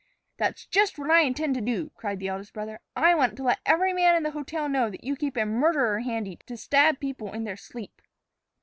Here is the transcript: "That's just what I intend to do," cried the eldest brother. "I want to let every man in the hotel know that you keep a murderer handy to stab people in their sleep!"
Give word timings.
"That's 0.37 0.65
just 0.65 0.97
what 0.97 1.11
I 1.11 1.19
intend 1.21 1.53
to 1.53 1.61
do," 1.61 1.91
cried 1.95 2.17
the 2.19 2.29
eldest 2.29 2.53
brother. 2.53 2.79
"I 2.95 3.13
want 3.13 3.35
to 3.35 3.43
let 3.43 3.59
every 3.67 3.93
man 3.93 4.15
in 4.15 4.23
the 4.23 4.31
hotel 4.31 4.67
know 4.67 4.89
that 4.89 5.03
you 5.03 5.15
keep 5.15 5.37
a 5.37 5.45
murderer 5.45 5.99
handy 5.99 6.37
to 6.47 6.57
stab 6.57 6.99
people 6.99 7.31
in 7.33 7.43
their 7.43 7.55
sleep!" 7.55 8.01